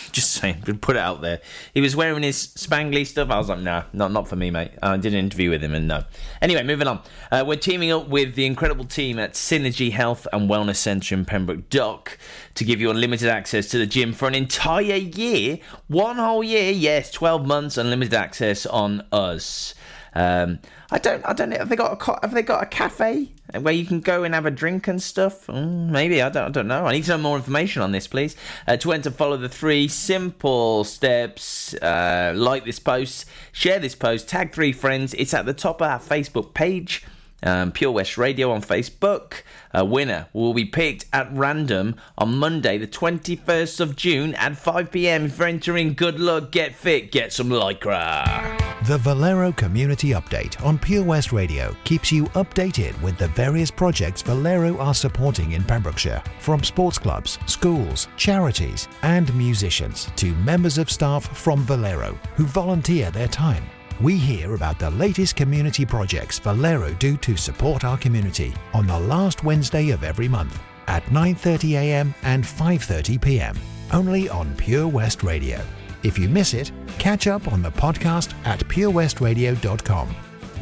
Just 0.13 0.31
saying, 0.31 0.61
put 0.81 0.95
it 0.95 0.99
out 0.99 1.21
there. 1.21 1.39
He 1.73 1.81
was 1.81 1.95
wearing 1.95 2.23
his 2.23 2.47
spangly 2.55 3.05
stuff. 3.05 3.29
I 3.29 3.37
was 3.37 3.49
like, 3.49 3.59
nah, 3.59 3.83
not 3.93 4.11
not 4.11 4.27
for 4.27 4.35
me, 4.35 4.49
mate. 4.49 4.71
I 4.81 4.97
did 4.97 5.13
an 5.13 5.19
interview 5.19 5.51
with 5.51 5.63
him, 5.63 5.75
and 5.75 5.87
no. 5.87 6.03
Anyway, 6.41 6.63
moving 6.63 6.87
on. 6.87 7.01
Uh, 7.31 7.43
we're 7.45 7.57
teaming 7.57 7.91
up 7.91 8.07
with 8.07 8.35
the 8.35 8.45
incredible 8.45 8.85
team 8.85 9.19
at 9.19 9.33
Synergy 9.33 9.91
Health 9.91 10.27
and 10.33 10.49
Wellness 10.49 10.77
Centre 10.77 11.13
in 11.13 11.25
Pembroke 11.25 11.69
Dock 11.69 12.17
to 12.55 12.63
give 12.63 12.81
you 12.81 12.89
unlimited 12.89 13.29
access 13.29 13.67
to 13.69 13.77
the 13.77 13.85
gym 13.85 14.13
for 14.13 14.27
an 14.27 14.35
entire 14.35 14.95
year, 14.95 15.59
one 15.87 16.17
whole 16.17 16.43
year. 16.43 16.71
Yes, 16.71 17.11
twelve 17.11 17.45
months, 17.45 17.77
unlimited 17.77 18.13
access 18.13 18.65
on 18.65 19.05
us. 19.11 19.75
Um, 20.13 20.59
I 20.91 20.97
don't, 20.97 21.23
I 21.25 21.33
don't 21.33 21.49
know. 21.49 21.57
Have 21.57 21.69
they 21.69 21.75
got 21.75 22.01
a, 22.01 22.19
have 22.21 22.33
they 22.33 22.41
got 22.41 22.63
a 22.63 22.65
cafe 22.65 23.31
where 23.59 23.73
you 23.73 23.85
can 23.85 23.99
go 23.99 24.23
and 24.23 24.33
have 24.33 24.45
a 24.45 24.51
drink 24.51 24.87
and 24.87 25.01
stuff? 25.01 25.47
Mm, 25.47 25.89
maybe 25.89 26.21
I 26.21 26.29
don't, 26.29 26.45
I 26.45 26.49
don't 26.49 26.67
know. 26.67 26.85
I 26.85 26.93
need 26.93 27.03
to 27.05 27.11
know 27.11 27.17
more 27.17 27.37
information 27.37 27.81
on 27.81 27.91
this, 27.91 28.07
please. 28.07 28.35
Uh, 28.67 28.77
to 28.77 28.91
enter, 28.91 29.11
follow 29.11 29.37
the 29.37 29.49
three 29.49 29.87
simple 29.87 30.83
steps. 30.83 31.73
Uh, 31.75 32.33
like 32.35 32.65
this 32.65 32.79
post, 32.79 33.25
share 33.51 33.79
this 33.79 33.95
post, 33.95 34.27
tag 34.27 34.53
three 34.53 34.71
friends. 34.71 35.13
It's 35.15 35.33
at 35.33 35.45
the 35.45 35.53
top 35.53 35.81
of 35.81 35.87
our 35.87 35.99
Facebook 35.99 36.53
page. 36.53 37.05
Um, 37.43 37.71
Pure 37.71 37.91
West 37.91 38.17
Radio 38.17 38.51
on 38.51 38.61
Facebook. 38.61 39.41
A 39.73 39.85
winner 39.85 40.27
will 40.33 40.53
be 40.53 40.65
picked 40.65 41.05
at 41.13 41.31
random 41.31 41.95
on 42.17 42.37
Monday, 42.37 42.77
the 42.77 42.87
21st 42.87 43.79
of 43.79 43.95
June 43.95 44.33
at 44.35 44.57
5 44.57 44.91
pm. 44.91 45.27
You're 45.27 45.47
entering, 45.47 45.93
good 45.93 46.19
luck, 46.19 46.51
get 46.51 46.75
fit, 46.75 47.11
get 47.11 47.31
some 47.31 47.49
lycra. 47.49 48.57
The 48.87 48.97
Valero 48.97 49.51
Community 49.51 50.09
Update 50.11 50.63
on 50.65 50.79
Pure 50.79 51.03
West 51.03 51.31
Radio 51.31 51.75
keeps 51.83 52.11
you 52.11 52.25
updated 52.27 52.99
with 53.01 53.17
the 53.17 53.27
various 53.29 53.69
projects 53.69 54.21
Valero 54.21 54.77
are 54.77 54.95
supporting 54.95 55.51
in 55.51 55.63
Pembrokeshire, 55.63 56.23
from 56.39 56.63
sports 56.63 56.97
clubs, 56.97 57.37
schools, 57.45 58.07
charities, 58.17 58.87
and 59.03 59.33
musicians 59.35 60.09
to 60.15 60.33
members 60.35 60.77
of 60.77 60.89
staff 60.89 61.37
from 61.37 61.59
Valero 61.63 62.17
who 62.35 62.45
volunteer 62.45 63.11
their 63.11 63.27
time. 63.27 63.63
We 64.01 64.15
hear 64.15 64.55
about 64.55 64.79
the 64.79 64.89
latest 64.91 65.35
community 65.35 65.85
projects 65.85 66.39
Valero 66.39 66.93
do 66.93 67.17
to 67.17 67.35
support 67.35 67.83
our 67.83 67.97
community 67.97 68.53
on 68.73 68.87
the 68.87 68.97
last 68.97 69.43
Wednesday 69.43 69.89
of 69.89 70.05
every 70.05 70.29
month 70.29 70.57
at 70.87 71.03
9:30 71.07 71.73
a.m. 71.73 72.15
and 72.23 72.43
5:30 72.43 73.21
p.m. 73.21 73.55
only 73.91 74.29
on 74.29 74.55
Pure 74.55 74.87
West 74.87 75.21
Radio. 75.23 75.61
If 76.03 76.17
you 76.17 76.29
miss 76.29 76.53
it, 76.53 76.71
catch 76.97 77.27
up 77.27 77.51
on 77.51 77.61
the 77.61 77.71
podcast 77.71 78.33
at 78.45 78.59
purewestradio.com. 78.69 80.15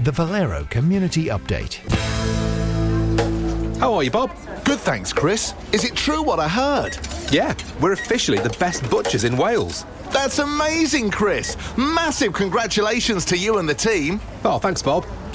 The 0.03 0.11
Valero 0.11 0.63
Community 0.71 1.25
Update. 1.25 1.75
How 3.77 3.93
are 3.93 4.01
you, 4.01 4.09
Bob? 4.09 4.31
Good, 4.65 4.79
thanks, 4.79 5.13
Chris. 5.13 5.53
Is 5.71 5.83
it 5.85 5.95
true 5.95 6.23
what 6.23 6.39
I 6.39 6.47
heard? 6.47 6.97
Yeah, 7.31 7.53
we're 7.79 7.91
officially 7.91 8.39
the 8.39 8.55
best 8.57 8.89
butchers 8.89 9.23
in 9.23 9.37
Wales. 9.37 9.85
That's 10.11 10.39
amazing, 10.39 11.11
Chris. 11.11 11.57
Massive 11.77 12.33
congratulations 12.33 13.25
to 13.25 13.37
you 13.37 13.57
and 13.57 13.67
the 13.67 13.75
team. 13.75 14.19
Oh, 14.43 14.59
thanks, 14.59 14.81
Bob. 14.81 15.05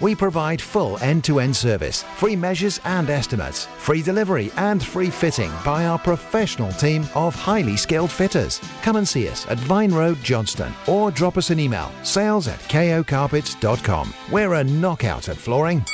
We 0.00 0.14
provide 0.14 0.60
full 0.60 0.98
end-to-end 1.02 1.56
service, 1.56 2.04
free 2.16 2.36
measures 2.36 2.80
and 2.84 3.10
estimates, 3.10 3.66
free 3.78 4.02
delivery 4.02 4.52
and 4.56 4.82
free 4.82 5.10
fitting 5.10 5.52
by 5.64 5.86
our 5.86 5.98
professional 5.98 6.72
team 6.72 7.06
of 7.14 7.34
highly 7.34 7.76
skilled 7.76 8.10
fitters. 8.10 8.60
Come 8.82 8.96
and 8.96 9.08
see 9.08 9.28
us 9.28 9.46
at 9.48 9.58
Vine 9.60 9.92
Road 9.92 10.18
Johnston 10.22 10.72
or 10.86 11.10
drop 11.10 11.36
us 11.36 11.50
an 11.50 11.58
email, 11.58 11.90
sales 12.02 12.48
at 12.48 12.60
kocarpets.com. 12.60 14.14
We're 14.30 14.54
a 14.54 14.64
knockout 14.64 15.28
at 15.28 15.36
flooring. 15.36 15.84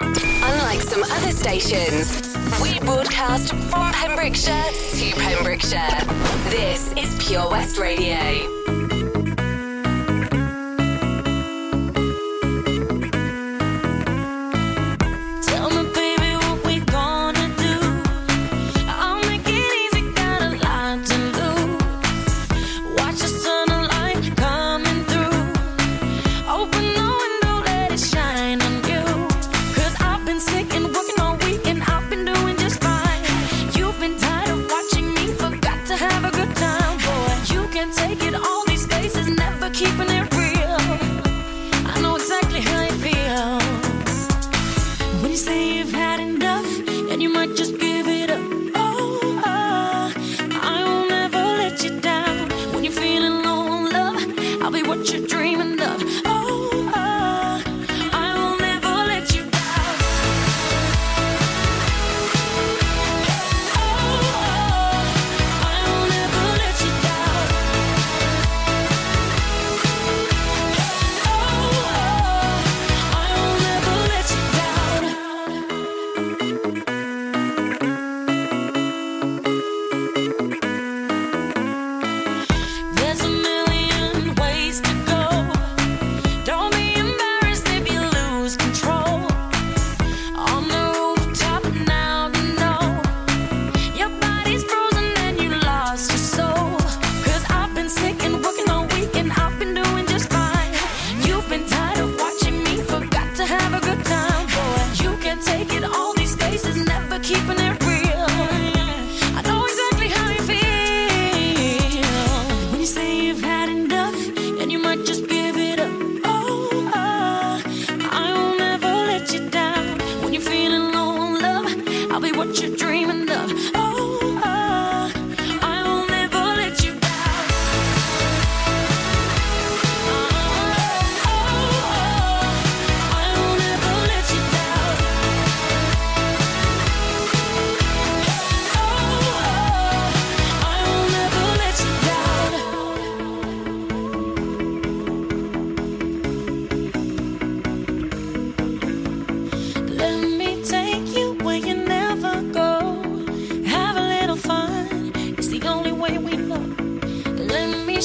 Unlike 0.00 0.80
some 0.80 1.02
other 1.02 1.32
stations, 1.32 2.36
we 2.60 2.78
broadcast 2.80 3.54
from 3.54 3.92
Pembrokeshire 3.92 4.64
to 4.92 5.12
Pembrokeshire. 5.16 6.04
This 6.50 6.92
is 6.92 7.26
Pure 7.26 7.50
West 7.50 7.78
Radio. 7.78 8.95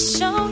show 0.02 0.51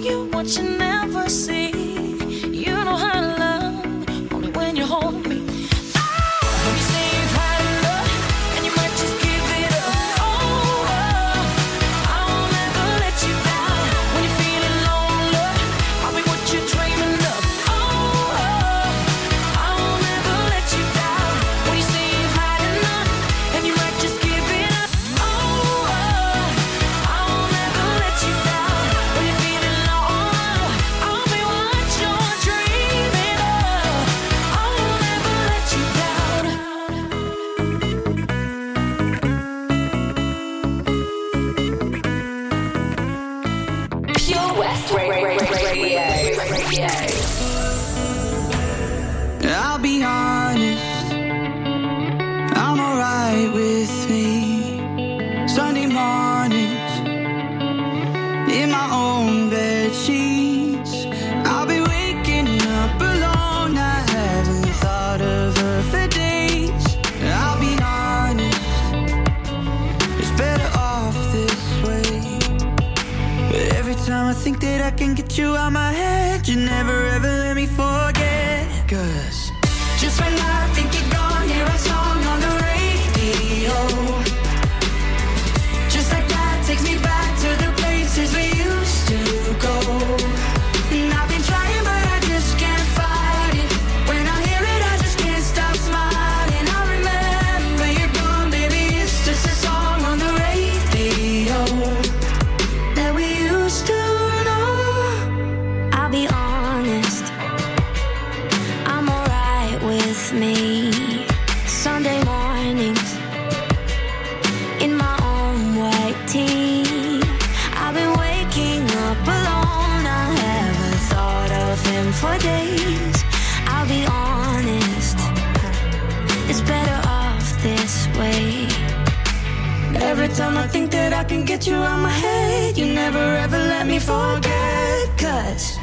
time 130.40 130.58
I 130.58 130.68
think 130.70 130.90
that 130.92 131.12
I 131.12 131.26
can 131.26 131.44
get 131.44 131.68
you 131.68 131.76
out 131.76 132.00
my 132.00 132.10
head, 132.10 132.78
you 132.78 132.86
never 132.86 133.26
ever 133.44 133.58
let 133.58 133.86
me 133.86 134.00
forget. 134.00 135.04
Cause 135.18 135.78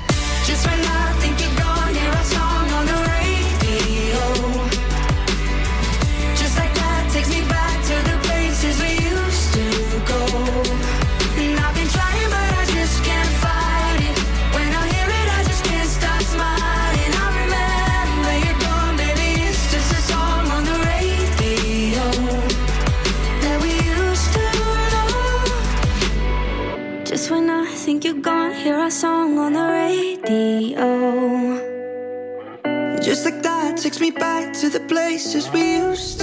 just 0.46 0.66
when 0.66 0.80
I 0.80 1.12
think 1.20 1.40
you're. 1.40 1.55
Places 34.96 35.50
we 35.50 35.76
used 35.76 36.15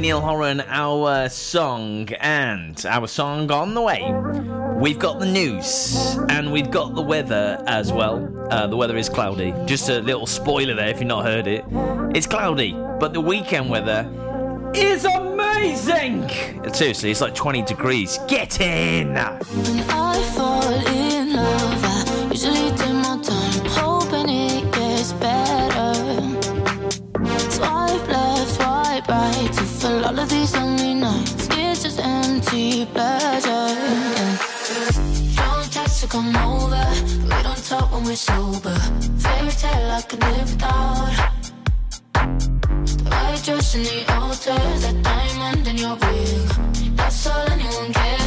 Niall 0.00 0.20
Horan, 0.20 0.62
our 0.68 1.28
song, 1.28 2.08
and 2.20 2.84
our 2.86 3.06
song 3.06 3.50
on 3.50 3.74
the 3.74 3.80
way. 3.80 4.00
We've 4.76 4.98
got 4.98 5.18
the 5.18 5.26
news 5.26 6.16
and 6.28 6.52
we've 6.52 6.70
got 6.70 6.94
the 6.94 7.02
weather 7.02 7.62
as 7.66 7.92
well. 7.92 8.48
Uh, 8.50 8.66
the 8.66 8.76
weather 8.76 8.96
is 8.96 9.08
cloudy. 9.08 9.52
Just 9.66 9.88
a 9.88 10.00
little 10.00 10.26
spoiler 10.26 10.74
there 10.74 10.88
if 10.88 10.98
you've 10.98 11.08
not 11.08 11.24
heard 11.24 11.46
it. 11.46 11.64
It's 12.14 12.26
cloudy, 12.26 12.72
but 12.72 13.12
the 13.12 13.20
weekend 13.20 13.70
weather 13.70 14.08
is 14.74 15.04
amazing. 15.04 16.28
Seriously, 16.72 17.10
it's 17.10 17.20
like 17.20 17.34
20 17.34 17.62
degrees. 17.62 18.18
Get 18.28 18.60
in! 18.60 19.14
We're 38.12 38.16
sober. 38.16 38.74
Fairy 39.24 39.50
tale 39.62 39.90
I 39.90 40.02
could 40.02 40.20
live 40.20 40.50
without. 40.52 41.32
The 42.12 43.04
white 43.08 43.42
dress 43.42 43.74
in 43.74 43.84
the 43.84 44.12
altar, 44.12 44.60
that 44.82 44.96
diamond 45.02 45.66
in 45.66 45.78
your 45.78 45.96
ring. 45.96 46.96
That's 46.96 47.26
all 47.26 47.48
anyone 47.48 47.92
cares 47.94 48.21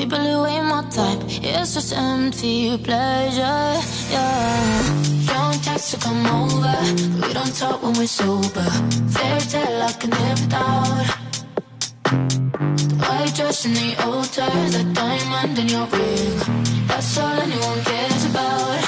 people 0.00 0.18
who 0.18 0.46
ain't 0.46 0.64
my 0.64 0.82
type. 0.88 1.20
It's 1.42 1.74
just 1.74 1.92
empty 1.92 2.78
pleasure. 2.78 3.68
Yeah. 4.14 4.82
Don't 5.26 5.62
text 5.62 5.90
to 5.92 5.98
come 6.00 6.24
over, 6.38 6.74
we 7.20 7.32
don't 7.34 7.54
talk 7.54 7.82
when 7.82 7.92
we're 7.98 8.06
sober. 8.06 8.68
Fairy 9.14 9.40
tale 9.52 9.82
I 9.88 9.92
can 10.00 10.10
live 10.10 10.40
without. 10.44 11.06
The 12.90 12.96
white 13.02 13.34
dress 13.36 13.66
in 13.66 13.74
the 13.74 13.90
altar, 14.06 14.50
the 14.76 14.84
diamond 14.94 15.58
in 15.58 15.68
your 15.68 15.86
ring. 15.96 16.36
That's 16.88 17.18
all 17.18 17.38
anyone 17.46 17.80
cares 17.90 18.24
about. 18.30 18.80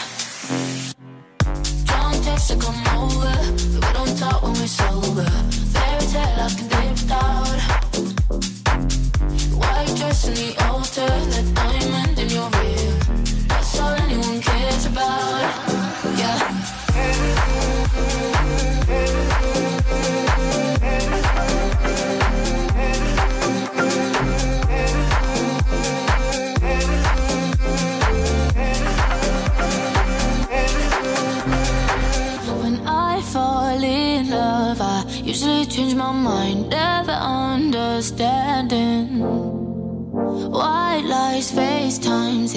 Don't 1.90 2.18
text 2.24 2.48
to 2.50 2.56
come 2.64 2.82
over, 2.96 3.34
we 3.74 3.88
don't 3.98 4.14
talk 4.18 4.42
when 4.42 4.54
we're 4.54 4.76
sober. 4.80 5.28
Fairy 5.74 6.06
tale 6.12 6.40
I 6.46 6.48
can 6.56 6.68
live 6.70 7.02
without. 7.02 7.81
In 10.32 10.38
the 10.38 10.64
altar, 10.64 11.51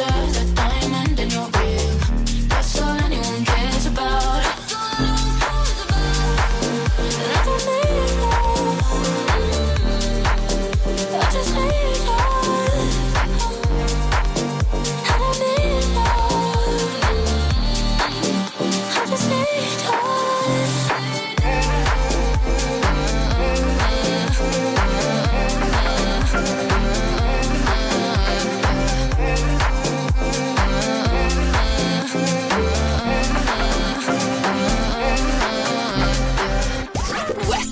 Altar, 0.00 0.44
the 0.54 0.69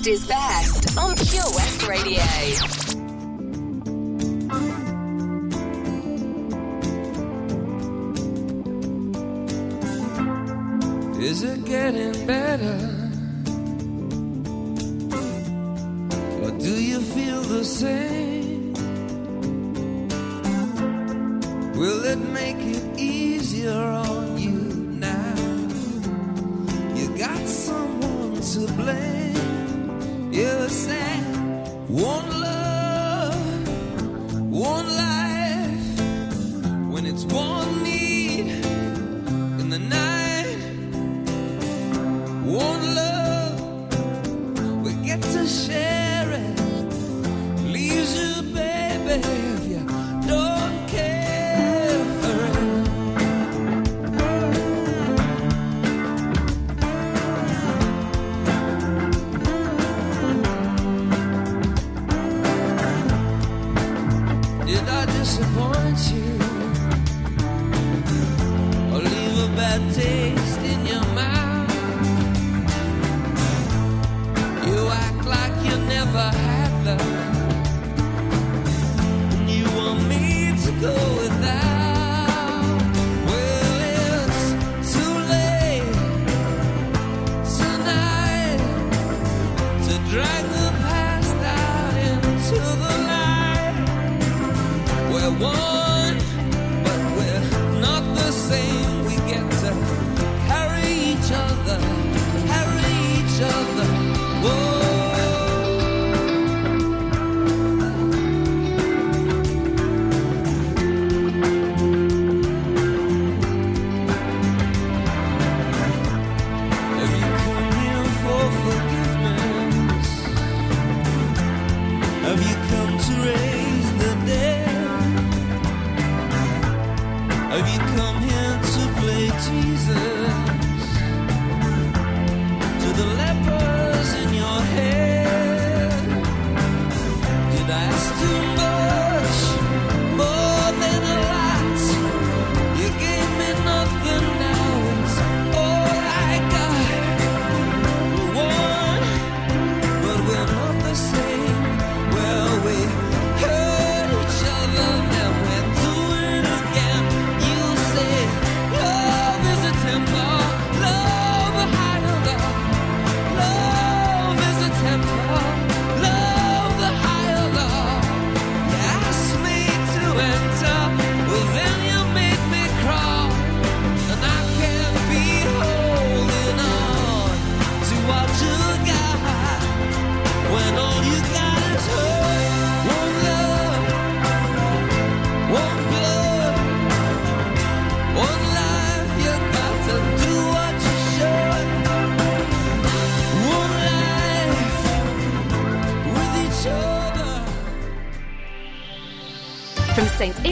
is 0.09 0.25
best 0.25 0.97
on 0.97 1.15
Pure 1.15 1.51
West 1.53 1.87
Radio. 1.87 2.23
Is 11.21 11.43
it 11.43 11.63
getting 11.65 12.25
better? 12.25 12.79
Or 16.41 16.51
do 16.57 16.73
you 16.89 17.01
feel 17.01 17.41
the 17.41 17.63
same? 17.63 18.73
Will 21.75 22.03
it 22.05 22.19
make 22.33 22.57
it 22.57 22.99
easier 22.99 23.79
on 24.07 24.39
you 24.39 24.59
now? 25.07 25.35
You 26.95 27.15
got 27.15 27.47
someone 27.47 28.41
to 28.41 28.73
blame. 28.73 29.38
You're 30.31 30.69
sad. 30.69 31.23
One 31.89 32.29
love, 32.39 32.58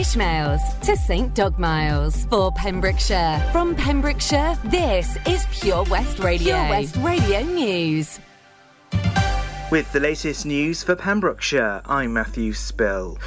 Ishmaels 0.08 0.62
to 0.84 0.96
St 0.96 1.34
Dogmaels 1.34 2.26
for 2.30 2.50
Pembrokeshire. 2.52 3.46
From 3.52 3.74
Pembrokeshire, 3.74 4.56
this 4.64 5.18
is 5.26 5.44
Pure 5.50 5.84
West 5.90 6.18
Radio. 6.18 6.54
Pure 6.54 6.70
West 6.70 6.96
Radio 6.96 7.42
News. 7.42 8.18
With 9.70 9.92
the 9.92 10.00
latest 10.00 10.46
news 10.46 10.82
for 10.82 10.96
Pembrokeshire, 10.96 11.82
I'm 11.84 12.14
Matthew 12.14 12.54
Spill. 12.54 13.18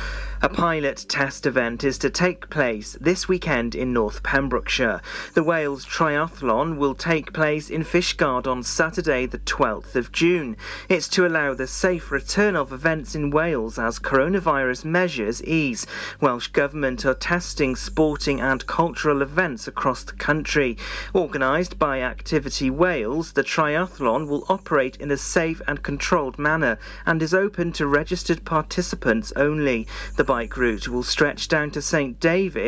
Pilot 0.62 1.08
test 1.10 1.48
event 1.48 1.84
is 1.84 1.98
to 1.98 2.12
take 2.12 2.52
place 2.52 2.96
this 3.02 3.28
weekend 3.28 3.74
in 3.74 3.94
North 3.94 4.22
Pembrokeshire. 4.22 5.02
The 5.34 5.42
Wales 5.42 5.88
Triathlon 5.88 6.78
will 6.78 6.94
take 6.94 7.34
place 7.34 7.72
in 7.72 7.84
Fishguard 7.84 8.46
on 8.46 8.62
Saturday, 8.62 9.26
the 9.26 9.40
12th 9.40 9.96
of 9.96 10.12
June. 10.12 10.56
It's 10.88 11.08
to 11.10 11.26
allow 11.26 11.56
the 11.56 11.66
safe 11.66 12.12
return 12.12 12.56
of 12.56 12.72
events 12.72 13.16
in 13.16 13.32
Wales 13.32 13.80
as 13.80 13.98
coronavirus 13.98 14.86
measures 14.86 15.44
ease. 15.46 15.88
Welsh 16.20 16.50
Government 16.50 17.08
are 17.08 17.16
testing 17.16 17.76
sporting 17.76 18.40
and 18.40 18.68
cultural 18.68 19.24
events 19.24 19.68
across 19.68 20.04
the 20.04 20.14
country. 20.14 20.78
Organised 21.16 21.80
by 21.80 22.02
Activity 22.02 22.70
Wales, 22.70 23.34
the 23.34 23.44
triathlon 23.44 24.28
will 24.28 24.46
operate 24.48 24.96
in 24.98 25.10
a 25.10 25.18
safe 25.18 25.60
and 25.68 25.82
controlled 25.82 26.38
manner 26.38 26.78
and 27.08 27.24
is 27.24 27.34
open 27.34 27.72
to 27.72 27.88
registered 27.88 28.46
participants 28.46 29.34
only. 29.36 29.88
The 30.18 30.24
bike 30.24 30.51
route 30.58 30.88
will 30.88 31.04
stretch 31.04 31.48
down 31.48 31.72
to 31.72 31.82
St 31.82 32.20
David's 32.20 32.62